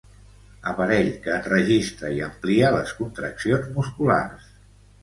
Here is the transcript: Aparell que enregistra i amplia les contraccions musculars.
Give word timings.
Aparell 0.71 1.11
que 1.25 1.35
enregistra 1.35 2.11
i 2.17 2.25
amplia 2.29 2.75
les 2.79 2.99
contraccions 3.03 3.73
musculars. 3.79 4.53